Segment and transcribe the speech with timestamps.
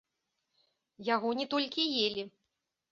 [1.15, 2.23] Яго не толькі елі.